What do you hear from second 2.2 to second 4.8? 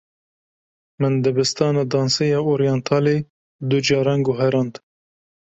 ya oryentalê du caran guherand.